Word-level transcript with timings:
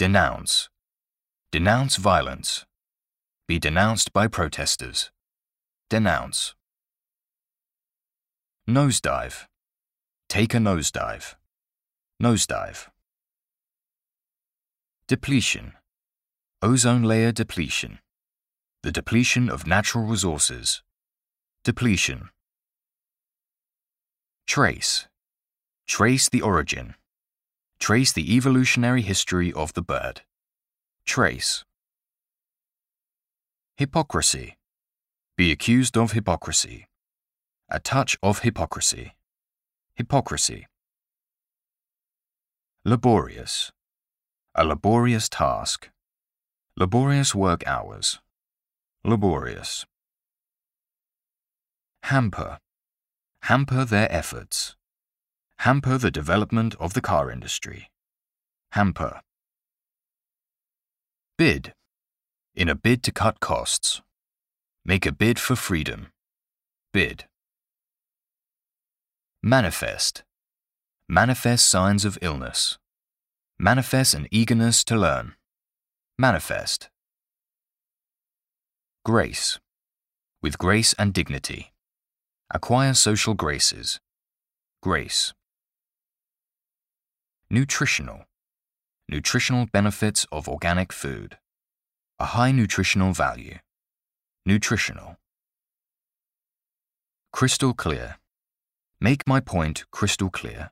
Denounce. 0.00 0.70
Denounce 1.52 1.96
violence. 1.96 2.64
Be 3.46 3.58
denounced 3.58 4.14
by 4.14 4.28
protesters. 4.28 5.10
Denounce. 5.90 6.54
Nosedive. 8.66 9.44
Take 10.30 10.54
a 10.54 10.56
nosedive. 10.56 11.34
Nosedive. 12.18 12.86
Depletion. 15.06 15.74
Ozone 16.62 17.02
layer 17.02 17.30
depletion. 17.30 17.98
The 18.82 18.92
depletion 18.92 19.50
of 19.50 19.66
natural 19.66 20.04
resources. 20.04 20.82
Depletion. 21.62 22.30
Trace. 24.46 25.08
Trace 25.86 26.30
the 26.30 26.40
origin. 26.40 26.94
Trace 27.80 28.12
the 28.12 28.36
evolutionary 28.36 29.00
history 29.00 29.50
of 29.54 29.72
the 29.72 29.80
bird. 29.80 30.20
Trace. 31.06 31.64
Hypocrisy. 33.78 34.58
Be 35.36 35.50
accused 35.50 35.96
of 35.96 36.12
hypocrisy. 36.12 36.86
A 37.70 37.80
touch 37.80 38.18
of 38.22 38.40
hypocrisy. 38.40 39.14
Hypocrisy. 39.94 40.66
Laborious. 42.84 43.72
A 44.54 44.62
laborious 44.62 45.30
task. 45.30 45.88
Laborious 46.76 47.34
work 47.34 47.66
hours. 47.66 48.20
Laborious. 49.04 49.86
Hamper. 52.04 52.58
Hamper 53.44 53.86
their 53.86 54.12
efforts. 54.12 54.76
Hamper 55.64 55.98
the 55.98 56.10
development 56.10 56.74
of 56.80 56.94
the 56.94 57.02
car 57.02 57.30
industry. 57.30 57.90
Hamper. 58.72 59.20
Bid. 61.36 61.74
In 62.54 62.70
a 62.70 62.74
bid 62.74 63.02
to 63.02 63.12
cut 63.12 63.40
costs. 63.40 64.00
Make 64.86 65.04
a 65.04 65.12
bid 65.12 65.38
for 65.38 65.56
freedom. 65.56 66.12
Bid. 66.94 67.24
Manifest. 69.42 70.22
Manifest 71.06 71.68
signs 71.68 72.06
of 72.06 72.16
illness. 72.22 72.78
Manifest 73.58 74.14
an 74.14 74.28
eagerness 74.30 74.82
to 74.84 74.96
learn. 74.96 75.34
Manifest. 76.18 76.88
Grace. 79.04 79.58
With 80.40 80.56
grace 80.56 80.94
and 80.94 81.12
dignity. 81.12 81.74
Acquire 82.50 82.94
social 82.94 83.34
graces. 83.34 84.00
Grace. 84.82 85.34
Nutritional. 87.52 88.26
Nutritional 89.08 89.66
benefits 89.66 90.24
of 90.30 90.46
organic 90.46 90.92
food. 90.92 91.36
A 92.20 92.26
high 92.26 92.52
nutritional 92.52 93.12
value. 93.12 93.58
Nutritional. 94.46 95.16
Crystal 97.32 97.74
clear. 97.74 98.18
Make 99.00 99.26
my 99.26 99.40
point 99.40 99.82
crystal 99.90 100.30
clear. 100.30 100.70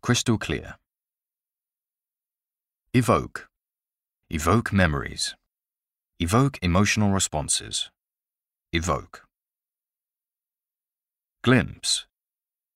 Crystal 0.00 0.38
clear. 0.38 0.76
Evoke. 2.94 3.48
Evoke 4.30 4.72
memories. 4.72 5.34
Evoke 6.20 6.60
emotional 6.62 7.10
responses. 7.10 7.90
Evoke. 8.72 9.24
Glimpse. 11.42 12.06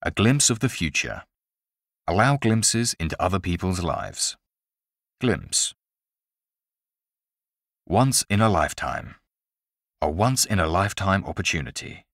A 0.02 0.10
glimpse 0.10 0.50
of 0.50 0.58
the 0.58 0.68
future. 0.68 1.22
Allow 2.08 2.36
glimpses 2.36 2.94
into 2.98 3.20
other 3.22 3.38
people's 3.38 3.80
lives. 3.80 4.36
Glimpse. 5.20 5.72
Once 7.86 8.24
in 8.28 8.40
a 8.40 8.48
lifetime. 8.48 9.14
A 10.00 10.10
once 10.10 10.44
in 10.44 10.58
a 10.58 10.66
lifetime 10.66 11.24
opportunity. 11.24 12.04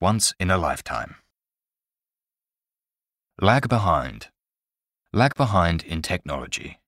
Once 0.00 0.34
in 0.38 0.52
a 0.52 0.56
lifetime. 0.56 1.16
Lag 3.40 3.68
behind. 3.68 4.28
Lag 5.12 5.34
behind 5.34 5.82
in 5.82 6.00
technology. 6.00 6.78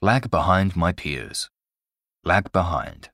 Lag 0.00 0.30
behind 0.30 0.74
my 0.76 0.92
peers. 0.92 1.50
Lag 2.24 2.50
behind. 2.52 3.10